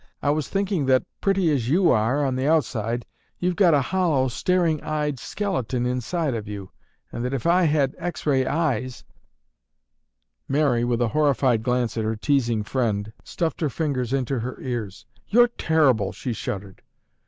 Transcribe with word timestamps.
I 0.23 0.31
was 0.31 0.49
thinking 0.49 0.87
that, 0.87 1.03
pretty 1.21 1.51
as 1.51 1.69
you 1.69 1.91
are 1.91 2.25
on 2.25 2.35
the 2.35 2.47
outside, 2.47 3.05
you've 3.37 3.55
got 3.55 3.75
a 3.75 3.81
hollow, 3.81 4.29
staring 4.29 4.81
eyed 4.81 5.19
skeleton 5.19 5.85
inside 5.85 6.33
of 6.33 6.47
you 6.47 6.71
and 7.11 7.23
that 7.23 7.35
if 7.35 7.45
I 7.45 7.65
had 7.65 7.93
X 7.99 8.25
ray 8.25 8.43
eyes—" 8.43 9.03
Mary, 10.47 10.83
with 10.83 11.03
a 11.03 11.09
horrified 11.09 11.61
glance 11.61 11.97
at 11.97 12.03
her 12.03 12.15
teasing 12.15 12.63
friend, 12.63 13.13
stuffed 13.23 13.61
her 13.61 13.69
fingers 13.69 14.11
into 14.11 14.39
her 14.39 14.59
ears. 14.59 15.05
"You're 15.27 15.49
terrible!" 15.49 16.11
She 16.13 16.33
shuddered. 16.33 16.81